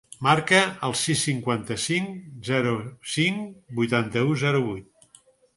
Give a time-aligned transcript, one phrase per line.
[0.27, 2.17] Marca el sis, cinquanta-cinc,
[2.49, 2.73] zero,
[3.17, 5.23] cinc, vuitanta-u, zero, vuit.